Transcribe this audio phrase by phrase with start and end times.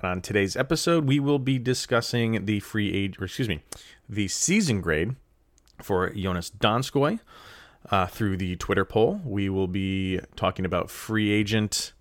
[0.00, 3.62] And on today's episode, we will be discussing the free age, or excuse me,
[4.08, 5.16] the season grade
[5.82, 7.18] for Jonas Donskoi
[7.90, 9.20] uh, through the Twitter poll.
[9.24, 11.92] We will be talking about free agent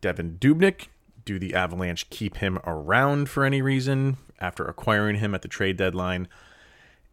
[0.00, 0.88] Devin Dubnyk.
[1.24, 5.76] Do the Avalanche keep him around for any reason after acquiring him at the trade
[5.76, 6.26] deadline?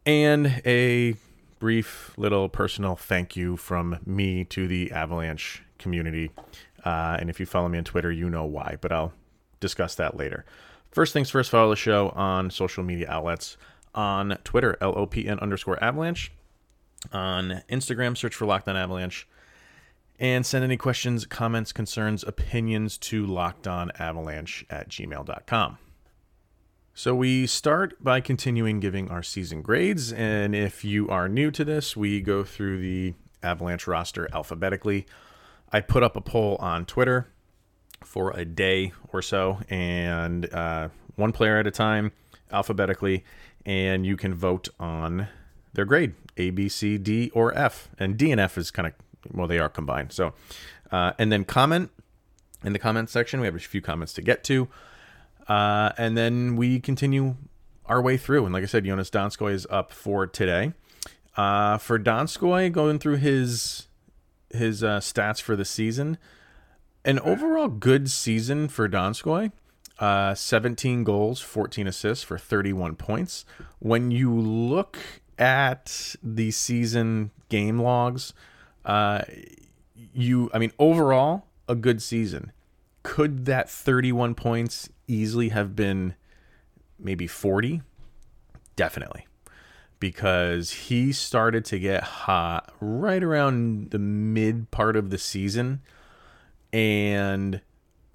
[0.08, 1.17] And a
[1.59, 6.31] brief little personal thank you from me to the Avalanche community.
[6.84, 9.14] Uh, and if you follow me on Twitter, you know why, but I'll
[9.59, 10.45] discuss that later.
[10.91, 13.58] First things first, follow the show on social media outlets.
[13.95, 16.31] On Twitter, LOPN underscore avalanche.
[17.11, 19.28] On Instagram, search for Locked On Avalanche.
[20.19, 25.78] And send any questions, comments, concerns, opinions to lockedonavalanche at gmail.com.
[26.94, 30.12] So we start by continuing giving our season grades.
[30.12, 35.06] And if you are new to this, we go through the Avalanche roster alphabetically.
[35.72, 37.28] I put up a poll on Twitter
[38.03, 42.11] for a day or so, and uh, one player at a time,
[42.52, 43.23] alphabetically,
[43.66, 45.28] and you can vote on
[45.73, 47.89] their grade A, B, C, D, or F.
[47.97, 48.94] And D and F is kind of,
[49.31, 50.11] well, they are combined.
[50.11, 50.33] So,
[50.91, 51.91] uh, and then comment
[52.64, 53.39] in the comment section.
[53.39, 54.67] We have a few comments to get to.
[55.47, 57.36] Uh, and then we continue
[57.86, 58.45] our way through.
[58.45, 60.73] And like I said, Jonas Donskoi is up for today.
[61.36, 63.88] Uh, for Donskoi, going through his
[64.52, 66.17] his uh, stats for the season,
[67.05, 69.52] an overall good season for Donskoi.
[70.00, 73.45] Uh, 17 goals, 14 assists for 31 points.
[73.80, 74.97] When you look
[75.38, 78.33] at the season game logs,
[78.86, 79.24] uh,
[80.13, 82.51] you, I mean, overall, a good season.
[83.03, 86.16] Could that 31 points easily have been
[86.97, 87.81] maybe 40?
[88.75, 89.28] Definitely.
[90.00, 95.81] Because he started to get hot right around the mid part of the season
[96.72, 97.62] and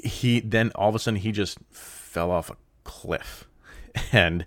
[0.03, 3.48] he then all of a sudden he just fell off a cliff.
[4.10, 4.44] And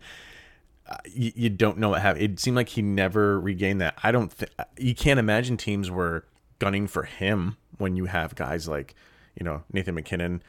[0.89, 2.23] uh, you, don't know what happened.
[2.23, 3.97] It seemed like he never regained that.
[4.03, 4.33] I don't
[4.77, 6.25] you can't imagine teams were
[6.59, 8.93] gunning for him when you have guys like
[9.39, 10.43] you know nathan mackinnon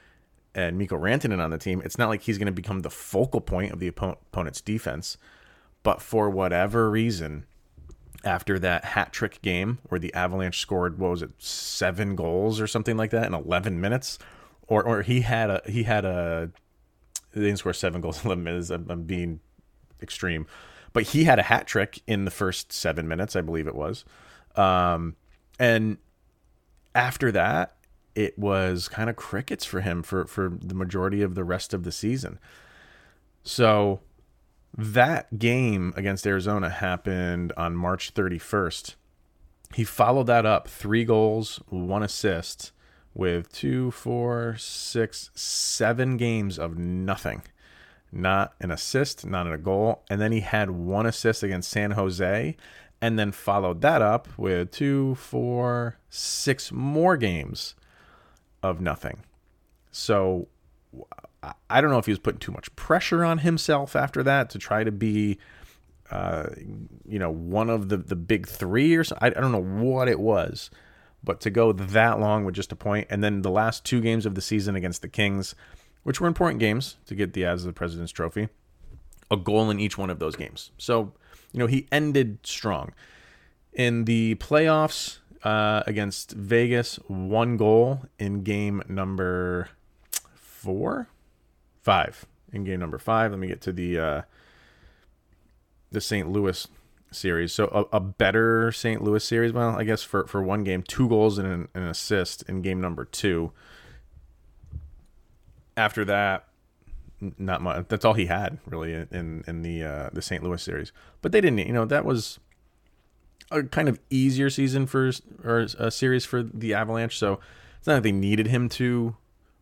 [0.53, 1.81] and mikko rantanen on the team.
[1.85, 5.17] It's not like he's going to become the focal point of the opponent's defense
[5.83, 7.47] but for whatever reason
[8.25, 12.67] after that hat trick game where the Avalanche scored what was it seven goals or
[12.67, 14.19] something like that in 11 minutes?
[14.67, 16.51] Or or he had a he had a
[17.33, 18.71] they didn't score seven goals in 11 minutes.
[18.71, 19.41] I'm, I'm being
[20.03, 20.47] extreme.
[20.93, 24.05] But he had a hat trick in the first 7 minutes I believe it was.
[24.57, 25.17] Um
[25.59, 25.99] and
[26.95, 27.77] after that
[28.15, 31.85] it was kind of crickets for him for for the majority of the rest of
[31.85, 32.39] the season.
[33.45, 34.01] So
[34.77, 38.95] that game against Arizona happened on March 31st.
[39.75, 42.73] He followed that up three goals, one assist,
[43.15, 47.43] with two, four, six, seven games of nothing.
[48.11, 50.05] Not an assist, not a goal.
[50.09, 52.57] And then he had one assist against San Jose,
[53.01, 57.75] and then followed that up with two, four, six more games
[58.63, 59.25] of nothing.
[59.91, 60.49] So
[61.43, 64.59] I don't know if he was putting too much pressure on himself after that to
[64.59, 65.39] try to be,
[66.11, 66.47] uh,
[67.07, 69.33] you know, one of the, the big three or something.
[69.33, 70.71] I, I don't know what it was,
[71.23, 74.27] but to go that long with just a point, and then the last two games
[74.27, 75.55] of the season against the Kings,
[76.03, 78.49] which were important games to get the as the President's Trophy,
[79.31, 80.73] a goal in each one of those games.
[80.77, 81.13] So,
[81.53, 82.95] you know, he ended strong.
[83.73, 89.69] In the playoffs uh, against Vegas, one goal in game number
[90.35, 91.09] four
[91.89, 93.31] five in game number five.
[93.31, 94.23] Let me get to the uh,
[95.91, 96.31] the St.
[96.31, 96.69] Louis
[97.11, 97.51] series.
[97.55, 99.03] So a, a, better St.
[99.03, 99.55] Louis series.
[99.55, 102.79] Well, I guess for for one game, two goals and an, an assist in game
[102.79, 103.53] number two.
[105.79, 106.45] After that,
[107.39, 107.87] not much.
[107.89, 110.45] That's all he had really in in the uh, the St.
[110.45, 110.93] Louis series.
[111.23, 111.61] But they didn't.
[111.61, 112.39] You know that was
[113.51, 115.11] a kind of easier season for
[115.43, 117.17] or a series for the Avalanche.
[117.17, 117.41] So
[117.79, 119.17] it's not like they needed him to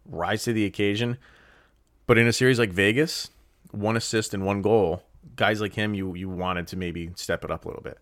[0.04, 1.18] rise to the occasion.
[2.06, 3.30] But in a series like Vegas,
[3.72, 5.02] one assist and one goal,
[5.34, 7.98] guys like him, you you wanted to maybe step it up a little bit.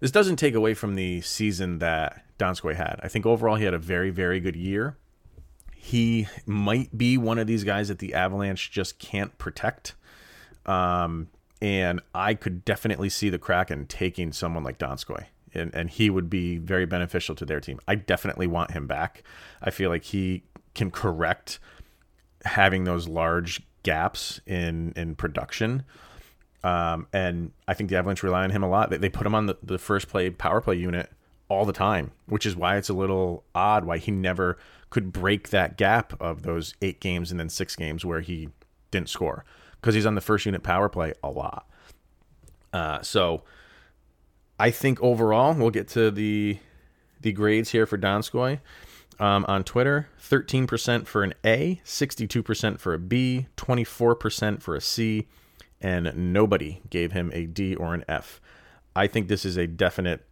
[0.00, 3.00] This doesn't take away from the season that Donskoi had.
[3.02, 4.96] I think overall he had a very very good year.
[5.74, 9.94] He might be one of these guys that the Avalanche just can't protect.
[10.66, 11.28] Um,
[11.62, 15.24] and I could definitely see the Kraken taking someone like Donskoi.
[15.54, 17.80] And, and he would be very beneficial to their team.
[17.88, 19.22] I definitely want him back.
[19.62, 20.42] I feel like he
[20.74, 21.58] can correct
[22.44, 25.84] having those large gaps in in production.
[26.64, 28.90] Um, and I think the Avalanche rely on him a lot.
[28.90, 31.10] They, they put him on the, the first play power play unit
[31.48, 34.58] all the time, which is why it's a little odd why he never
[34.90, 38.48] could break that gap of those eight games and then six games where he
[38.90, 39.44] didn't score
[39.80, 41.68] because he's on the first unit power play a lot.
[42.72, 43.42] Uh, so
[44.58, 46.58] I think overall we'll get to the
[47.20, 48.60] the grades here for Donskoi.
[49.20, 55.26] Um, on Twitter, 13% for an A, 62% for a B, 24% for a C,
[55.80, 58.40] and nobody gave him a D or an F.
[58.94, 60.24] I think this is a definite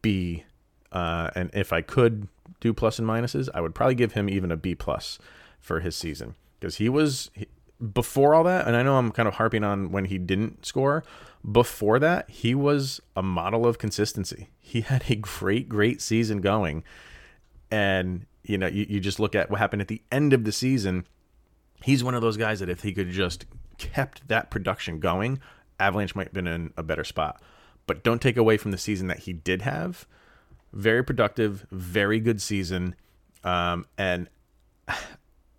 [0.00, 0.44] B.
[0.90, 2.28] Uh, and if I could
[2.60, 5.18] do plus and minuses, I would probably give him even a B plus
[5.60, 7.46] for his season because he was he,
[7.92, 8.66] before all that.
[8.66, 11.04] And I know I'm kind of harping on when he didn't score.
[11.50, 14.48] Before that, he was a model of consistency.
[14.60, 16.84] He had a great, great season going
[17.72, 20.52] and you know you, you just look at what happened at the end of the
[20.52, 21.04] season
[21.82, 23.46] he's one of those guys that if he could just
[23.78, 25.40] kept that production going
[25.82, 27.42] avalanche might have been in a better spot.
[27.86, 30.06] But don't take away from the season that he did have.
[30.72, 32.94] Very productive very good season.
[33.44, 34.28] Um, and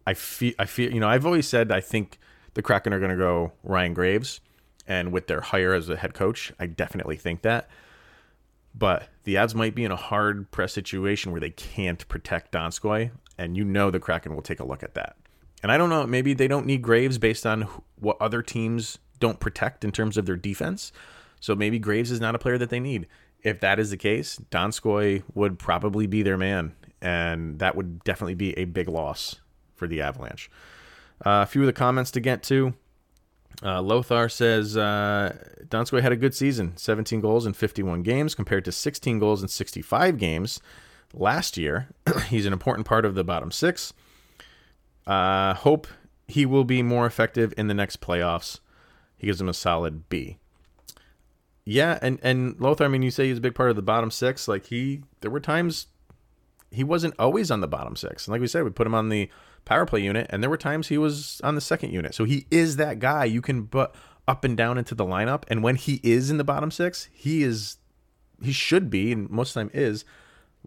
[0.05, 2.19] i feel i feel you know i've always said i think
[2.55, 4.41] the kraken are going to go ryan graves
[4.85, 7.69] and with their hire as a head coach i definitely think that
[8.75, 13.11] but the ads might be in a hard press situation where they can't protect Donskoi,
[13.37, 15.15] and you know the Kraken will take a look at that.
[15.61, 17.67] And I don't know, maybe they don't need Graves based on
[17.99, 20.91] what other teams don't protect in terms of their defense.
[21.39, 23.07] So maybe Graves is not a player that they need.
[23.41, 28.35] If that is the case, Donskoi would probably be their man, and that would definitely
[28.35, 29.37] be a big loss
[29.75, 30.49] for the Avalanche.
[31.25, 32.73] Uh, a few of the comments to get to.
[33.61, 38.65] Uh, Lothar says uh, Donskoi had a good season 17 goals in 51 games compared
[38.65, 40.59] to 16 goals in 65 games
[41.13, 41.89] last year.
[42.29, 43.93] He's an important part of the bottom six.
[45.05, 45.87] Uh, hope
[46.27, 48.59] he will be more effective in the next playoffs.
[49.17, 50.37] He gives him a solid B.
[51.65, 54.11] Yeah, and, and Lothar, I mean, you say he's a big part of the bottom
[54.11, 54.47] six.
[54.47, 55.87] Like, he, there were times
[56.73, 58.27] he wasn't always on the bottom six.
[58.27, 59.29] And like we said, we put him on the
[59.65, 62.13] power play unit, and there were times he was on the second unit.
[62.13, 63.91] So he is that guy you can put
[64.27, 65.43] up and down into the lineup.
[65.47, 67.77] And when he is in the bottom six, he is
[68.41, 70.05] he should be, and most of the time is,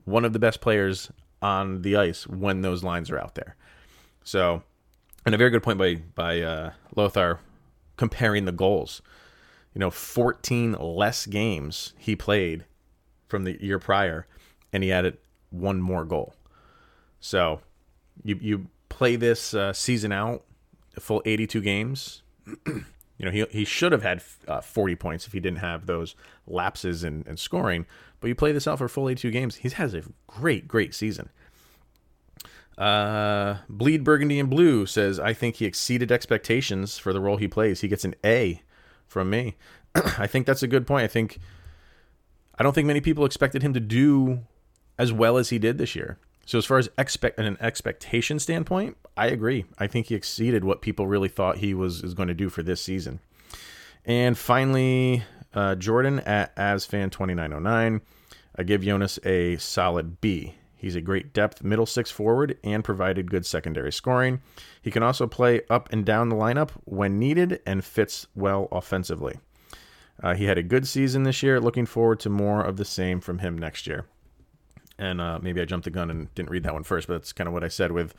[0.04, 1.10] one of the best players
[1.42, 3.56] on the ice when those lines are out there.
[4.24, 4.62] So,
[5.24, 7.40] and a very good point by by uh, Lothar
[7.96, 9.02] comparing the goals.
[9.74, 12.64] You know, 14 less games he played
[13.28, 14.26] from the year prior,
[14.72, 15.18] and he added
[15.50, 16.34] one more goal.
[17.20, 17.60] So,
[18.22, 18.66] you you
[18.96, 20.42] play this uh, season out,
[20.98, 22.22] full 82 games.
[22.66, 22.84] you
[23.20, 26.14] know, he, he should have had uh, 40 points if he didn't have those
[26.46, 27.84] lapses in, in scoring.
[28.20, 29.56] But you play this out for full 82 games.
[29.56, 31.28] He has a great, great season.
[32.78, 37.48] Uh, Bleed Burgundy and Blue says, I think he exceeded expectations for the role he
[37.48, 37.82] plays.
[37.82, 38.62] He gets an A
[39.06, 39.56] from me.
[39.94, 41.04] I think that's a good point.
[41.04, 41.38] I think,
[42.58, 44.40] I don't think many people expected him to do
[44.98, 46.18] as well as he did this year.
[46.46, 49.66] So as far as expect an expectation standpoint, I agree.
[49.78, 52.62] I think he exceeded what people really thought he was is going to do for
[52.62, 53.18] this season.
[54.04, 58.00] And finally, uh, Jordan at AsFan2909.
[58.58, 60.54] I give Jonas a solid B.
[60.76, 64.40] He's a great depth middle six forward and provided good secondary scoring.
[64.80, 69.40] He can also play up and down the lineup when needed and fits well offensively.
[70.22, 71.58] Uh, he had a good season this year.
[71.58, 74.06] Looking forward to more of the same from him next year
[74.98, 77.32] and uh, maybe I jumped the gun and didn't read that one first, but that's
[77.32, 78.14] kind of what I said with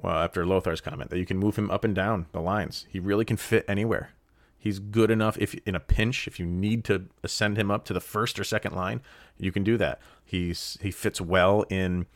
[0.00, 2.86] well after Lothar's comment that you can move him up and down the lines.
[2.88, 4.10] He really can fit anywhere.
[4.58, 7.92] He's good enough if in a pinch, if you need to ascend him up to
[7.92, 9.00] the first or second line,
[9.36, 10.00] you can do that.
[10.24, 12.06] He's he fits well in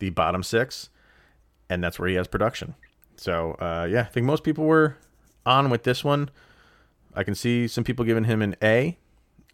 [0.00, 0.90] the bottom six,
[1.70, 2.74] and that's where he has production.
[3.16, 4.98] So uh, yeah, I think most people were
[5.46, 6.30] on with this one.
[7.14, 8.98] I can see some people giving him an A.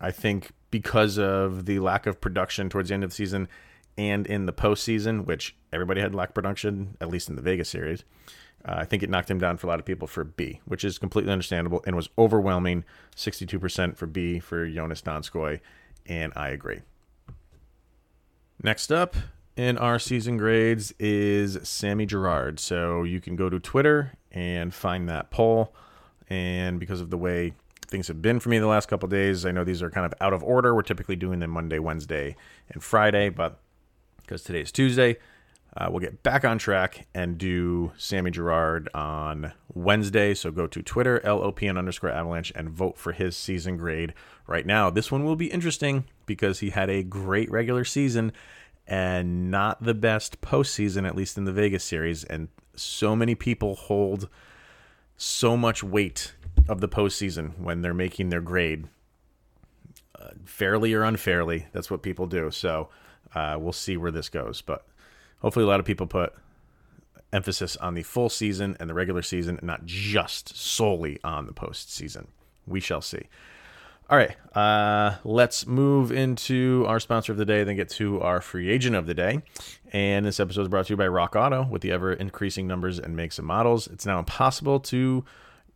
[0.00, 3.48] I think because of the lack of production towards the end of the season,
[4.00, 8.02] and in the postseason, which everybody had lack production, at least in the Vegas series.
[8.64, 10.84] Uh, I think it knocked him down for a lot of people for B, which
[10.84, 15.60] is completely understandable and was overwhelming 62% for B for Jonas Donskoi,
[16.06, 16.80] and I agree.
[18.62, 19.16] Next up
[19.54, 22.58] in our season grades is Sammy Girard.
[22.58, 25.74] So you can go to Twitter and find that poll.
[26.30, 27.52] And because of the way
[27.86, 30.14] things have been for me the last couple days, I know these are kind of
[30.22, 30.74] out of order.
[30.74, 32.36] We're typically doing them Monday, Wednesday,
[32.70, 33.60] and Friday, but
[34.30, 35.16] because today is Tuesday.
[35.76, 40.34] Uh, we'll get back on track and do Sammy Girard on Wednesday.
[40.34, 44.14] So go to Twitter, LOPN underscore avalanche, and vote for his season grade
[44.46, 44.88] right now.
[44.88, 48.32] This one will be interesting because he had a great regular season
[48.86, 52.22] and not the best postseason, at least in the Vegas series.
[52.22, 54.28] And so many people hold
[55.16, 56.34] so much weight
[56.68, 58.86] of the postseason when they're making their grade,
[60.16, 61.66] uh, fairly or unfairly.
[61.72, 62.52] That's what people do.
[62.52, 62.90] So
[63.34, 64.62] uh, we'll see where this goes.
[64.62, 64.86] But
[65.40, 66.34] hopefully, a lot of people put
[67.32, 71.52] emphasis on the full season and the regular season, and not just solely on the
[71.52, 72.26] postseason.
[72.66, 73.28] We shall see.
[74.10, 78.40] All right, uh, let's move into our sponsor of the day, then get to our
[78.40, 79.42] free agent of the day.
[79.92, 81.64] And this episode is brought to you by Rock Auto.
[81.64, 85.24] With the ever increasing numbers and makes and models, it's now impossible to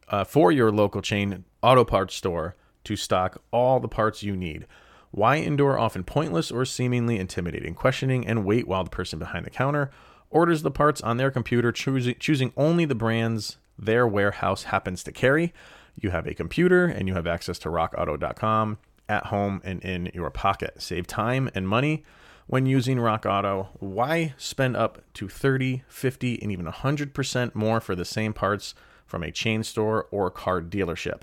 [0.08, 4.66] uh, for your local chain auto parts store to stock all the parts you need.
[5.14, 9.50] Why endure often pointless or seemingly intimidating questioning and wait while the person behind the
[9.50, 9.92] counter
[10.28, 15.12] orders the parts on their computer, choosing, choosing only the brands their warehouse happens to
[15.12, 15.54] carry?
[15.94, 18.78] You have a computer and you have access to rockauto.com
[19.09, 20.83] at home and in your pocket.
[20.83, 22.02] Save time and money
[22.49, 23.68] when using Rock Auto.
[23.75, 28.75] Why spend up to 30, 50, and even 100% more for the same parts
[29.06, 31.21] from a chain store or car dealership?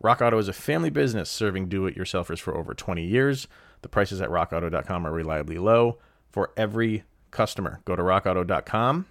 [0.00, 3.48] Rock Auto is a family business serving do it yourselfers for over 20 years.
[3.82, 5.98] The prices at rockauto.com are reliably low
[6.30, 7.80] for every customer.
[7.84, 9.06] Go to rockauto.com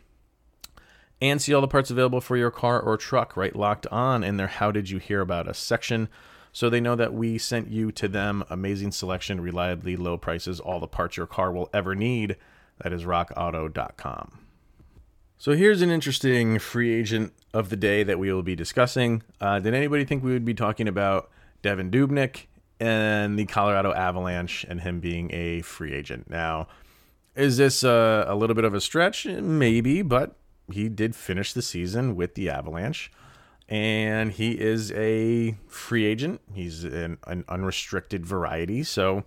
[1.21, 4.37] and see all the parts available for your car or truck right locked on in
[4.37, 6.09] their How Did You Hear About Us section.
[6.51, 10.79] So they know that we sent you to them amazing selection, reliably low prices, all
[10.79, 12.37] the parts your car will ever need.
[12.81, 14.39] That is rockauto.com.
[15.37, 19.23] So here's an interesting free agent of the day that we will be discussing.
[19.39, 21.31] Uh, did anybody think we would be talking about
[21.61, 22.47] Devin Dubnyk
[22.81, 26.29] and the Colorado Avalanche and him being a free agent?
[26.29, 26.67] Now,
[27.33, 29.25] is this a, a little bit of a stretch?
[29.25, 30.35] Maybe, but
[30.69, 33.09] he did finish the season with the Avalanche,
[33.69, 36.41] and he is a free agent.
[36.53, 39.23] He's an, an unrestricted variety, so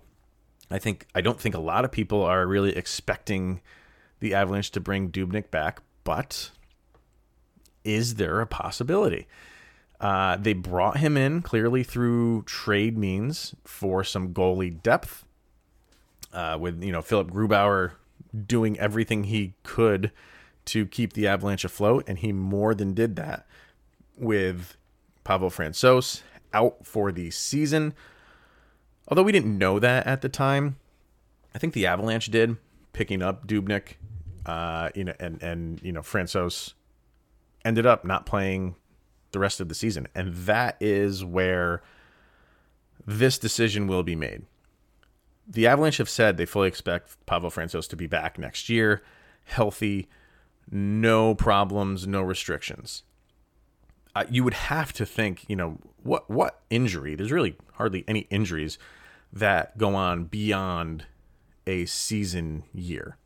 [0.69, 3.61] I think I don't think a lot of people are really expecting
[4.19, 6.51] the Avalanche to bring Dubnyk back, but
[7.83, 9.27] is there a possibility?
[9.99, 15.25] Uh, they brought him in clearly through trade means for some goalie depth.
[16.31, 17.93] Uh, with you know Philip Grubauer
[18.45, 20.11] doing everything he could
[20.65, 23.47] to keep the Avalanche afloat, and he more than did that
[24.15, 24.77] with
[25.23, 26.21] Pavel Francouz
[26.53, 27.93] out for the season.
[29.07, 30.77] Although we didn't know that at the time,
[31.55, 32.57] I think the Avalanche did,
[32.93, 33.95] picking up Dubnyk,
[34.45, 36.73] uh, you know, and and you know Francouz
[37.65, 38.75] ended up not playing
[39.31, 41.81] the rest of the season, and that is where
[43.05, 44.45] this decision will be made.
[45.47, 49.01] The Avalanche have said they fully expect Pavel Francouz to be back next year,
[49.45, 50.07] healthy,
[50.71, 53.03] no problems, no restrictions.
[54.15, 57.15] Uh, you would have to think, you know, what what injury?
[57.15, 58.77] There's really hardly any injuries
[59.31, 61.05] that go on beyond
[61.67, 63.17] a season year.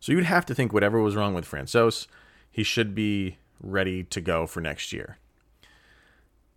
[0.00, 2.06] So you'd have to think whatever was wrong with Francouz,
[2.50, 5.18] he should be ready to go for next year.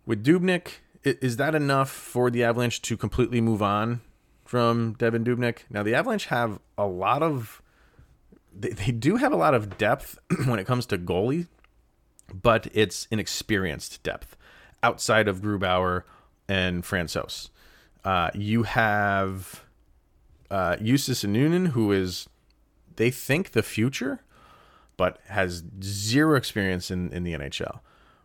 [0.06, 4.00] With Dubnyk, is that enough for the Avalanche to completely move on
[4.44, 5.60] from Devin Dubnyk?
[5.70, 7.62] Now the Avalanche have a lot of
[8.54, 11.46] they, they do have a lot of depth when it comes to goalie,
[12.32, 14.36] but it's inexperienced depth
[14.82, 16.04] outside of Grubauer
[16.48, 17.50] and Francouz.
[18.04, 19.64] Uh, you have
[20.50, 22.28] uh, Annunen, who is,
[22.96, 24.22] they think, the future,
[25.00, 27.80] but has zero experience in, in the NHL.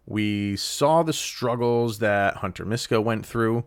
[0.05, 3.63] We saw the struggles that Hunter Miska went through.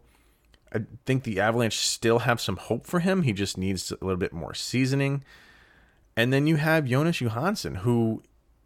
[0.74, 3.22] I think the Avalanche still have some hope for him.
[3.22, 5.24] He just needs a little bit more seasoning.
[6.18, 8.22] And then you have Jonas Johansson, who,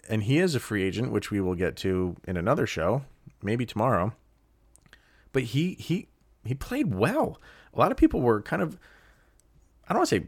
[0.09, 3.05] and he is a free agent, which we will get to in another show,
[3.45, 4.13] maybe tomorrow.
[5.33, 6.09] But he he
[6.45, 7.41] he played well.
[7.73, 8.77] A lot of people were kind of,
[9.89, 10.27] I don't want to say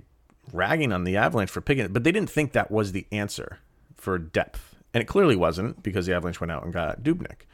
[0.53, 3.59] ragging on the Avalanche for picking it, but they didn't think that was the answer
[3.97, 4.77] for depth.
[4.93, 7.47] And it clearly wasn't because the Avalanche went out and got Dubnyk.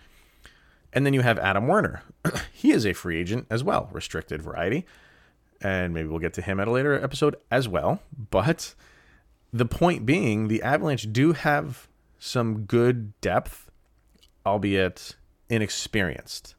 [0.92, 2.02] And then you have Adam Werner.
[2.52, 4.84] he is a free agent as well, restricted variety.
[5.62, 8.00] And maybe we'll get to him at a later episode as well.
[8.30, 8.74] But
[9.52, 13.70] the point being, the Avalanche do have some good depth,
[14.44, 15.16] albeit
[15.48, 16.54] inexperienced.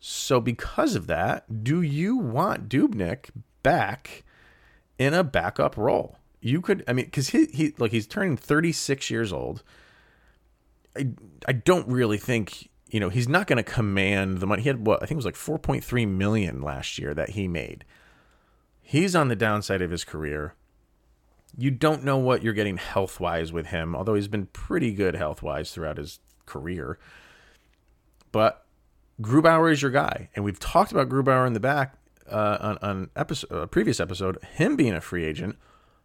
[0.00, 3.30] So, because of that, do you want Dubnyk
[3.62, 4.24] back
[4.98, 6.18] in a backup role?
[6.42, 9.62] You could, I mean, because he, he, like, he's turning 36 years old.
[10.96, 11.08] I,
[11.48, 14.62] I don't really think, you know, he's not going to command the money.
[14.62, 17.84] He had what I think it was like 4.3 million last year that he made.
[18.82, 20.54] He's on the downside of his career
[21.56, 25.14] You don't know what you're getting health wise with him, although he's been pretty good
[25.14, 26.98] health wise throughout his career.
[28.32, 28.64] But
[29.20, 31.94] Grubauer is your guy, and we've talked about Grubauer in the back
[32.30, 34.38] uh, on, on episode, a previous episode.
[34.54, 35.56] Him being a free agent,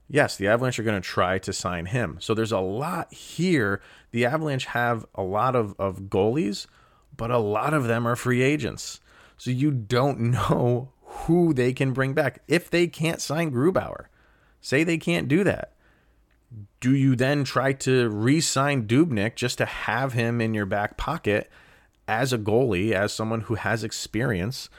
[0.09, 2.17] yes, the Avalanche are going to try to sign him.
[2.19, 3.81] So there's a lot here.
[4.11, 6.67] The Avalanche have a lot of, of goalies,
[7.15, 8.99] but a lot of them are free agents.
[9.37, 14.05] So you don't know who they can bring back if they can't sign Grubauer.
[14.61, 15.73] Say they can't do that.
[16.79, 20.95] Do you then try to re sign Dubnyk just to have him in your back
[20.95, 21.49] pocket
[22.07, 24.69] as a goalie, as someone who has experience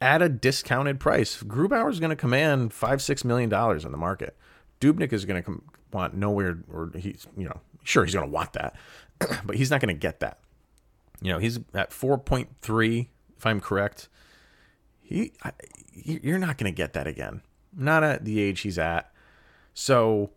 [0.00, 1.42] at a discounted price?
[1.42, 4.36] Grubauer is going to command five, six million dollars in the market.
[4.84, 5.62] Dubnyk is going to
[5.92, 8.76] want nowhere, or he's, you know, sure, he's going to want that,
[9.44, 10.40] but he's not going to get that.
[11.22, 14.08] You know, he's at 4.3, if I'm correct.
[15.00, 15.52] He, I,
[15.92, 17.40] you're not going to get that again.
[17.74, 19.10] Not at the age he's at.
[19.72, 20.32] So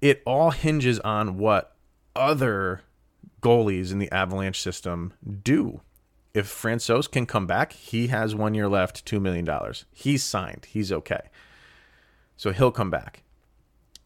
[0.00, 1.76] it all hinges on what
[2.16, 2.82] other
[3.42, 5.12] goalies in the Avalanche system
[5.42, 5.82] do.
[6.32, 9.48] If Francouz can come back, he has one year left, $2 million.
[9.92, 10.66] He's signed.
[10.70, 11.28] He's okay.
[12.36, 13.22] So he'll come back.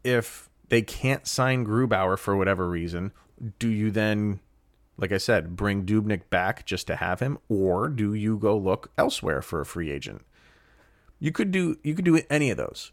[0.05, 3.13] If they can't sign Grubauer for whatever reason,
[3.59, 4.41] do you then,
[4.97, 7.39] like I said, bring Dubnyk back just to have him?
[7.49, 10.25] Or do you go look elsewhere for a free agent?
[11.19, 12.93] You could do you could do any of those.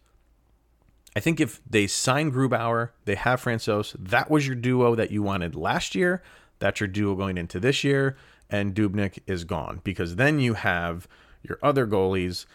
[1.15, 5.21] I think if they sign Grubauer, they have Francouz, that was your duo that you
[5.21, 6.23] wanted last year.
[6.59, 8.15] That's your duo going into this year,
[8.49, 11.07] and Dubnyk is gone because then you have
[11.43, 12.45] your other goalies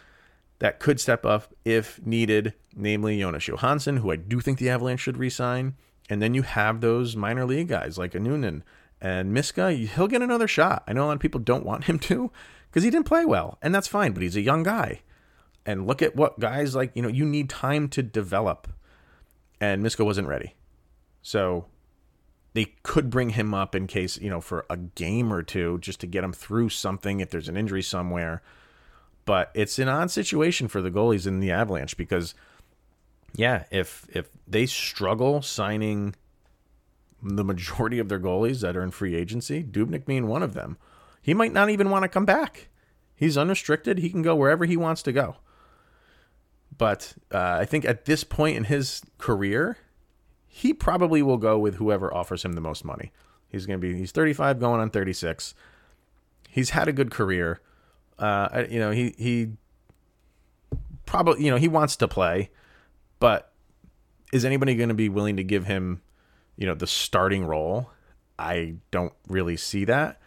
[0.59, 5.01] that could step up if needed, namely Jonas Johansson, who I do think the Avalanche
[5.01, 5.75] should resign.
[6.09, 8.63] And then you have those minor league guys like a Noonan
[9.01, 9.71] and Miska.
[9.71, 10.83] He'll get another shot.
[10.87, 12.31] I know a lot of people don't want him to
[12.69, 15.01] because he didn't play well, and that's fine, but he's a young guy
[15.65, 18.67] and look at what guys like, you know, you need time to develop.
[19.59, 20.55] And Miska wasn't ready.
[21.21, 21.65] So
[22.53, 25.99] they could bring him up in case, you know, for a game or two just
[25.99, 28.41] to get him through something if there's an injury somewhere.
[29.27, 32.33] But it's an odd situation for the goalies in the Avalanche because
[33.35, 36.15] yeah, if if they struggle signing
[37.21, 40.77] the majority of their goalies that are in free agency, Dubnyk being one of them,
[41.21, 42.69] he might not even want to come back.
[43.17, 43.97] He's unrestricted.
[43.97, 45.35] He can go wherever he wants to go.
[46.77, 49.77] But uh, I think at this point in his career,
[50.47, 53.11] he probably will go with whoever offers him the most money.
[53.49, 55.53] He's going to be he's 35 going on 36.
[56.49, 57.59] He's had a good career.
[58.19, 59.49] Uh, you know, he he
[61.05, 62.49] probably you know he wants to play,
[63.19, 63.51] but
[64.33, 66.01] is anybody going to be willing to give him,
[66.55, 67.91] you know, the starting role?
[68.37, 70.19] I don't really see that.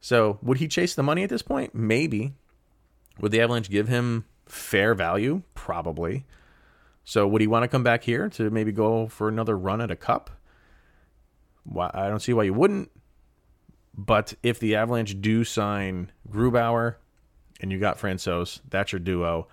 [0.00, 1.74] So would he chase the money at this point?
[1.74, 2.32] Maybe.
[3.20, 5.42] Would the Avalanche give him fair value?
[5.54, 6.24] Probably.
[7.04, 9.90] So would he want to come back here to maybe go for another run at
[9.90, 10.30] a cup?
[11.64, 12.90] Why, I don't see why you wouldn't.
[13.94, 16.96] But if the Avalanche do sign Grubauer
[17.60, 19.48] and you got Francouz, that's your duo.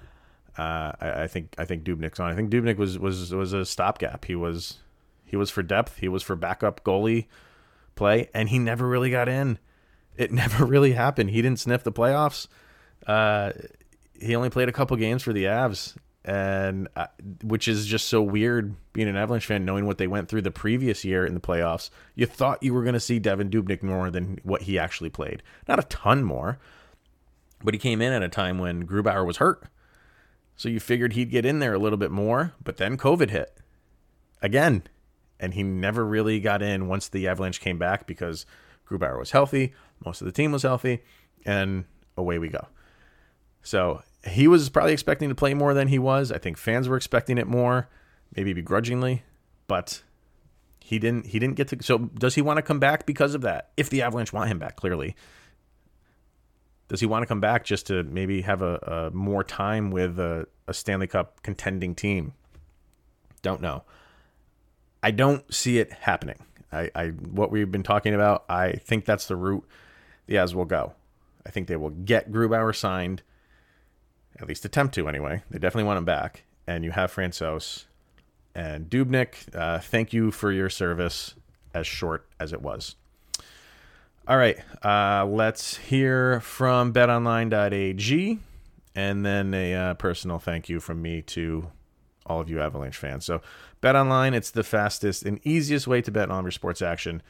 [0.58, 2.32] Uh, I, I, think I think Dubnyk's on.
[2.32, 4.26] I think Dubnyk was was was a stopgap.
[4.26, 4.80] He was
[5.24, 5.98] he was for depth.
[5.98, 7.28] He was for backup goalie
[7.96, 9.60] play, and he never really got in.
[10.16, 11.30] It never really happened.
[11.30, 12.48] He didn't sniff the playoffs.
[13.06, 13.52] Uh,
[14.20, 17.08] he only played a couple games for the Avs, and uh,
[17.44, 20.52] which is just so weird being an Avalanche fan, knowing what they went through the
[20.52, 21.92] previous year in the playoffs.
[22.16, 25.44] You thought you were going to see Devin Dubnyk more than what he actually played,
[25.68, 26.58] not a ton more,
[27.64, 29.64] but he came in at a time when Grubauer was hurt,
[30.56, 32.54] so you figured he'd get in there a little bit more.
[32.64, 33.58] But then COVID hit
[34.42, 34.84] again,
[35.40, 38.46] and he never really got in once the Avalanche came back because
[38.88, 39.74] Grubauer was healthy,
[40.06, 41.04] most of the team was healthy,
[41.46, 42.68] and away we go.
[43.62, 46.32] So he was probably expecting to play more than he was.
[46.32, 47.90] I think fans were expecting it more,
[48.36, 49.24] maybe begrudgingly,
[49.68, 50.04] but
[50.80, 51.28] he didn't.
[51.28, 51.84] He didn't get to.
[51.84, 53.72] So does he want to come back because of that?
[53.76, 55.16] If the Avalanche want him back, clearly,
[56.88, 58.76] does he want to come back just to maybe have a,
[59.12, 62.34] a more time with a, a Stanley Cup contending team?
[63.42, 63.84] Don't know.
[65.04, 66.44] I don't see it happening.
[66.72, 68.46] I, I what we've been talking about.
[68.50, 69.66] I think that's the route
[70.26, 70.94] the Avs will go.
[71.46, 73.24] I think they will get Grubauer signed
[74.40, 75.44] at least attempt to anyway.
[75.50, 76.44] They definitely want him back.
[76.68, 77.86] And you have Francouz
[78.54, 79.56] and Dubnyk.
[79.56, 81.36] Uh, thank you for your service,
[81.74, 82.96] as short as it was.
[84.28, 88.40] All right, uh, let's hear from betonline.ag
[88.94, 91.72] and then a uh, personal thank you from me to
[92.26, 93.24] all of you Avalanche fans.
[93.24, 93.40] So,
[93.82, 97.22] BetOnline, it's the fastest and easiest way to bet on your sports action.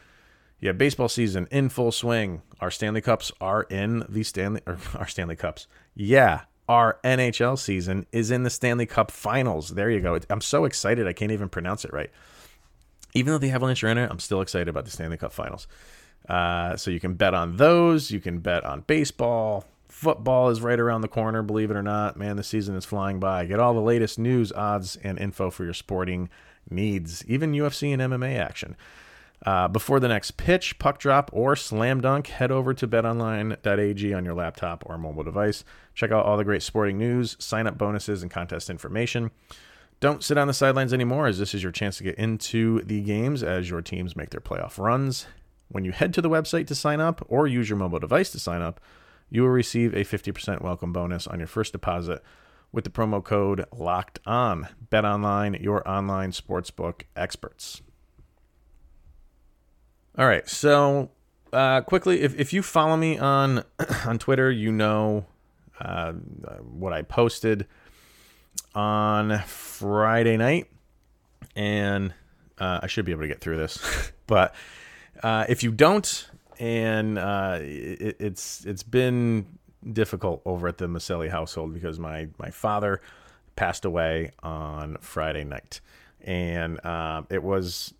[0.60, 2.42] Yeah, baseball season in full swing.
[2.62, 5.68] Our Stanley Cups are in the Stanley or our Stanley Cups.
[5.94, 9.70] Yeah, our NHL season is in the Stanley Cup Finals.
[9.70, 10.18] There you go.
[10.32, 11.08] I'm so excited.
[11.08, 12.10] I can't even pronounce it right.
[13.14, 15.68] Even though the Avalanche are in it, I'm still excited about the Stanley Cup Finals.
[16.28, 18.12] Uh, so you can bet on those.
[18.12, 19.66] You can bet on baseball.
[19.88, 22.18] Football is right around the corner, believe it or not.
[22.18, 23.46] Man, the season is flying by.
[23.46, 26.30] Get all the latest news, odds, and info for your sporting
[26.70, 28.76] needs, even UFC and MMA action.
[29.46, 34.26] Uh, before the next pitch, puck drop, or slam dunk, head over to betonline.ag on
[34.26, 35.64] your laptop or mobile device.
[35.94, 39.32] Check out all the great sporting news, sign up bonuses, and contest information.
[40.00, 43.02] Don't sit on the sidelines anymore, as this is your chance to get into the
[43.02, 45.28] games as your teams make their playoff runs.
[45.70, 48.40] When you head to the website to sign up or use your mobile device to
[48.40, 48.80] sign up,
[49.30, 52.24] you will receive a 50% welcome bonus on your first deposit
[52.72, 54.68] with the promo code LOCKED ON.
[54.90, 57.82] Bet online, your online sportsbook experts.
[60.18, 60.48] All right.
[60.48, 61.12] So,
[61.54, 63.64] uh, quickly, if, if you follow me on
[64.06, 65.26] on Twitter, you know
[65.80, 67.68] uh, what I posted
[68.74, 70.68] on Friday night,
[71.56, 72.14] and
[72.58, 74.12] uh, I should be able to get through this.
[74.28, 74.56] but
[75.24, 79.46] uh, if you don't, and uh, it, it's it's been
[79.94, 83.02] difficult over at the Maselli household because my my father
[83.56, 85.82] passed away on Friday night,
[86.22, 87.94] and uh, it was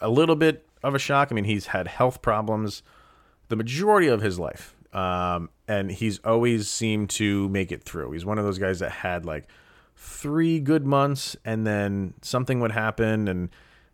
[0.00, 1.28] a little bit of a shock.
[1.30, 2.82] I mean, he's had health problems
[3.52, 4.74] the majority of his life.
[4.94, 8.12] Um, and he's always seemed to make it through.
[8.12, 9.46] He's one of those guys that had like
[9.94, 13.50] three good months and then something would happen and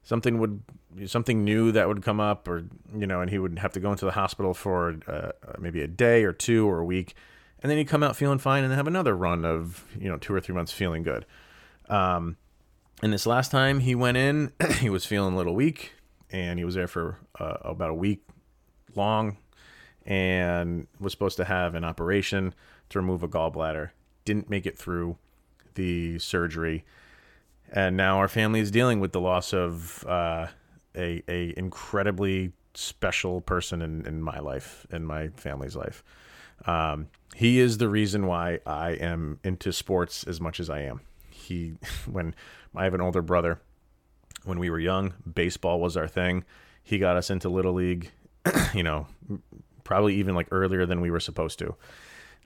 [0.09, 0.63] something would
[1.05, 2.65] something new that would come up or
[2.97, 5.87] you know and he would have to go into the hospital for uh, maybe a
[5.87, 7.15] day or two or a week.
[7.61, 10.33] And then he'd come out feeling fine and have another run of you know two
[10.33, 11.27] or three months feeling good.
[11.91, 12.39] Um,
[13.03, 15.93] and this last time he went in he was feeling a little weak
[16.31, 18.23] and he was there for uh, about a week
[18.95, 19.37] long
[20.07, 22.55] and was supposed to have an operation
[22.89, 23.91] to remove a gallbladder.
[24.25, 25.19] Didn't make it through
[25.75, 26.87] the surgery,
[27.73, 30.47] and now our family is dealing with the loss of uh,
[30.97, 36.05] a a incredibly special person in, in my life, in my family's life.
[36.67, 41.01] Um, he is the reason why I am into sports as much as I am.
[41.31, 41.75] He,
[42.11, 42.35] when
[42.75, 43.61] I have an older brother,
[44.45, 46.45] when we were young, baseball was our thing.
[46.83, 48.11] He got us into little league,
[48.75, 49.07] you know,
[49.85, 51.75] probably even like earlier than we were supposed to.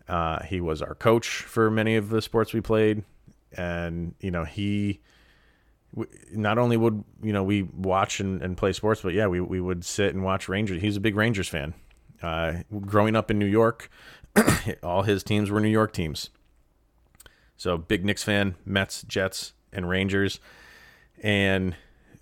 [0.08, 3.04] Uh, he was our coach for many of the sports we played,
[3.56, 5.00] and you know he
[6.32, 9.60] not only would you know we watch and, and play sports, but yeah, we we
[9.60, 10.80] would sit and watch Rangers.
[10.80, 11.74] He's a big Rangers fan.
[12.22, 13.90] Uh, growing up in New York,
[14.82, 16.30] all his teams were New York teams.
[17.56, 20.40] So big Knicks fan, Mets, Jets, and Rangers,
[21.22, 21.76] and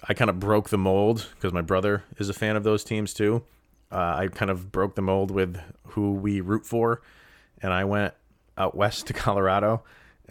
[0.07, 3.15] I kind of broke the mold because my brother is a fan of those teams
[3.15, 3.45] too.
[3.93, 7.03] Uh, I kind of broke the mold with who we root for,
[7.63, 8.15] and I went
[8.57, 9.83] out west to Colorado.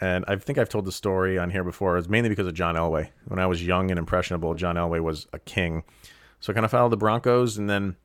[0.02, 1.98] And I think I've told the story on here before.
[1.98, 3.10] It's mainly because of John Elway.
[3.26, 5.84] When I was young and impressionable, John Elway was a king.
[6.40, 7.98] So I kind of followed the Broncos, and then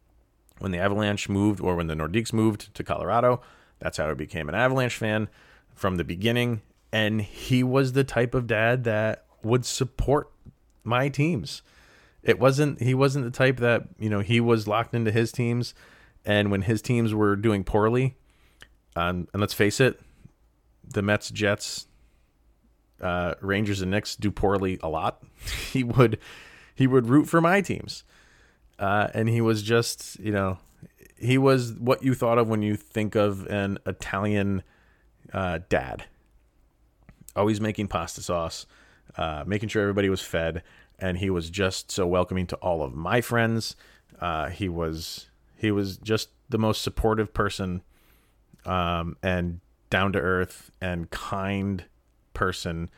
[0.58, 3.40] when the Avalanche moved, or when the Nordiques moved to Colorado,
[3.78, 5.28] that's how I became an Avalanche fan
[5.74, 6.62] from the beginning.
[6.92, 10.30] And he was the type of dad that would support
[10.82, 11.62] my teams.
[12.22, 15.74] It wasn't he wasn't the type that, you know, he was locked into his teams
[16.24, 18.16] and when his teams were doing poorly,
[18.96, 20.00] um, and let's face it,
[20.88, 21.86] the Mets, Jets,
[23.00, 25.22] uh, Rangers and Knicks do poorly a lot.
[25.72, 26.18] he would
[26.74, 28.04] he would root for my teams.
[28.78, 30.58] Uh, and he was just, you know,
[31.16, 34.62] he was what you thought of when you think of an Italian
[35.32, 36.04] uh, dad.
[37.36, 38.66] Always making pasta sauce,
[39.16, 40.62] uh, making sure everybody was fed,
[40.98, 43.76] and he was just so welcoming to all of my friends.
[44.20, 47.82] Uh, he was he was just the most supportive person,
[48.64, 49.60] um, and
[49.94, 51.84] down to earth and kind
[52.32, 52.90] person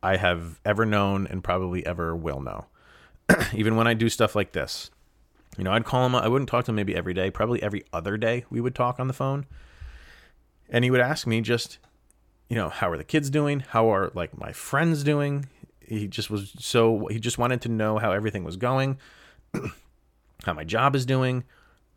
[0.00, 2.66] I have ever known and probably ever will know.
[3.52, 4.92] Even when I do stuff like this,
[5.58, 6.14] you know, I'd call him.
[6.14, 7.32] I wouldn't talk to him maybe every day.
[7.32, 9.46] Probably every other day we would talk on the phone,
[10.68, 11.78] and he would ask me just
[12.48, 13.58] you know, how are the kids doing?
[13.58, 15.48] How are like my friends doing?
[15.80, 18.98] He just was so he just wanted to know how everything was going,
[20.44, 21.42] how my job is doing,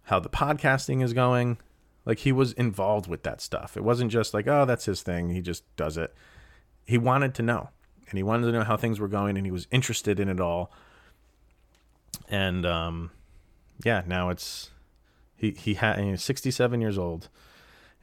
[0.06, 1.60] how the podcasting is going.
[2.07, 3.75] Like he was involved with that stuff.
[3.75, 5.31] It wasn't just like, oh, that's his thing.
[5.31, 6.15] He just does it.
[6.85, 7.69] He wanted to know.
[8.09, 10.39] And he wanted to know how things were going and he was interested in it
[10.39, 10.71] all.
[12.29, 13.11] And um
[13.83, 14.71] yeah, now it's
[15.35, 17.27] he he had he's 67 years old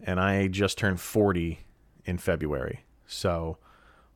[0.02, 1.60] and I just turned 40
[2.04, 2.84] in February.
[3.06, 3.56] So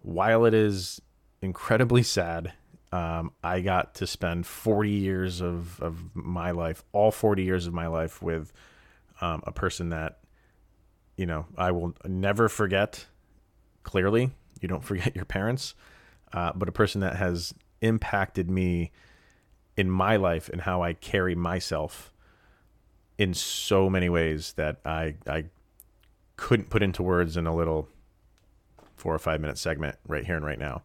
[0.03, 1.01] while it is
[1.41, 2.53] incredibly sad,
[2.93, 7.73] um, I got to spend 40 years of, of my life, all 40 years of
[7.73, 8.53] my life, with
[9.21, 10.19] um, a person that
[11.19, 13.05] you know, I will never forget.
[13.83, 14.31] Clearly,
[14.63, 15.75] you don't forget your parents,
[16.33, 17.53] uh, but a person that has
[17.83, 18.93] impacted me
[19.77, 22.13] in my life and how I carry myself
[23.19, 25.45] in so many ways that I I
[26.37, 27.89] couldn't put into words in a little
[28.97, 30.83] four or five minute segment right here and right now.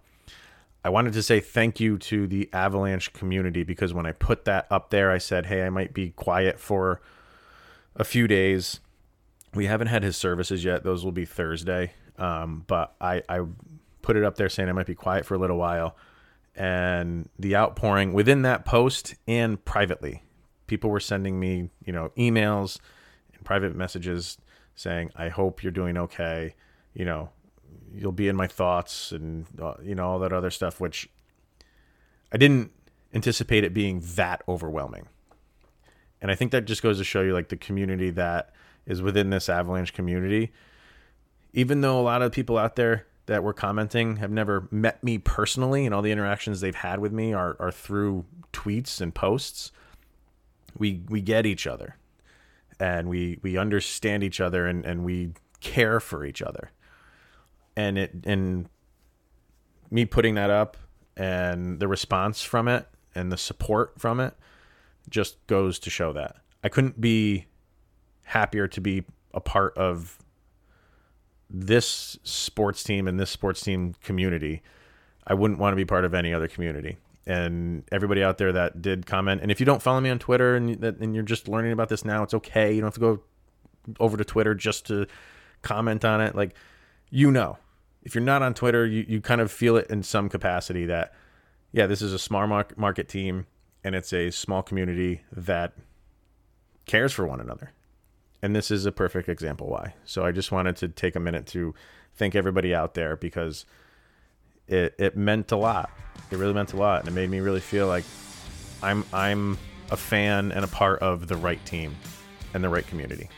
[0.86, 4.68] I wanted to say thank you to the Avalanche community because when I put that
[4.70, 7.02] up there, I said, hey, I might be quiet for
[7.96, 8.80] a few days.
[9.54, 11.94] We haven't had his services yet; those will be Thursday.
[12.18, 13.42] Um, but I, I
[14.02, 15.96] put it up there saying I might be quiet for a little while,
[16.56, 20.24] and the outpouring within that post and privately,
[20.68, 22.80] people were sending me, you know, emails
[23.34, 24.38] and private messages
[24.76, 26.56] saying, "I hope you're doing okay."
[26.94, 27.30] You know,
[27.94, 31.10] you'll be in my thoughts and uh, you know all that other stuff which
[32.32, 32.72] I didn't
[33.14, 35.08] anticipate it being that overwhelming.
[36.24, 38.52] And I think that just goes to show you like the community that
[38.86, 40.54] is within this Avalanche community.
[41.52, 45.18] Even though a lot of people out there that were commenting have never met me
[45.18, 49.74] personally and all the interactions they've had with me are, are through tweets and posts,
[50.78, 51.98] we we get each other
[52.80, 56.72] and we we understand each other and, and we care for each other
[57.78, 58.68] and it and
[59.92, 60.78] me putting that up
[61.16, 64.34] and the response from it and the support from it
[65.10, 67.46] just goes to show that I couldn't be
[68.24, 70.18] happier to be a part of
[71.50, 74.62] this sports team and this sports team community.
[75.28, 76.98] I wouldn't want to be part of any other community.
[77.26, 80.56] And everybody out there that did comment, and if you don't follow me on Twitter
[80.56, 82.74] and, and you're just learning about this now, it's okay.
[82.74, 83.22] You don't have to go
[84.00, 85.08] over to Twitter just to
[85.62, 86.36] comment on it.
[86.36, 86.56] Like,
[87.10, 87.58] you know,
[88.04, 91.14] if you're not on Twitter, you, you kind of feel it in some capacity that,
[91.72, 93.46] yeah, this is a smart market team
[93.84, 95.74] and it's a small community that
[96.86, 97.72] cares for one another.
[98.42, 99.94] And this is a perfect example why.
[100.06, 101.74] So I just wanted to take a minute to
[102.16, 103.66] thank everybody out there because
[104.68, 105.90] it, it meant a lot.
[106.32, 107.02] It really meant a lot.
[107.02, 108.04] And it made me really feel like
[108.82, 109.58] I'm I'm
[109.92, 111.96] a fan and a part of the right team
[112.54, 113.30] and the right community.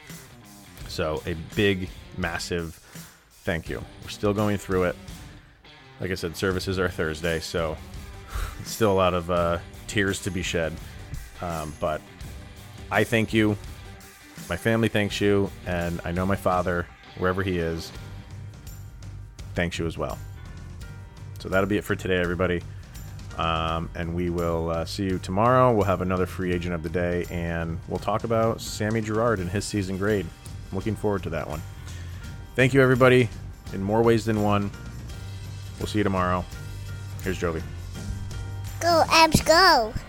[0.88, 2.80] So a big, massive
[3.44, 3.84] thank you.
[4.02, 4.96] We're still going through it.
[6.02, 7.78] Like I said, services are Thursday, so
[8.64, 10.74] still a lot of uh, tears to be shed.
[11.42, 12.02] Um, but
[12.92, 13.58] I thank you.
[14.50, 16.86] My family thanks you, and I know my father,
[17.18, 17.92] wherever he is,
[19.56, 20.18] thanks you as well.
[21.40, 22.62] So that'll be it for today, everybody.
[23.38, 25.74] Um, and we will uh, see you tomorrow.
[25.74, 29.50] We'll have another free agent of the day, and we'll talk about Sammy Girard and
[29.50, 30.26] his season grade.
[30.72, 31.62] I'm looking forward to that one.
[32.56, 33.30] Thank you, everybody,
[33.74, 34.72] in more ways than one.
[35.80, 36.46] We'll see you tomorrow.
[37.24, 37.62] Here's Jovi.
[38.86, 40.05] Go, Avs, go.